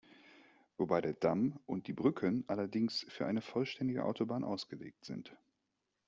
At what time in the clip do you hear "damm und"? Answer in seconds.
1.13-1.85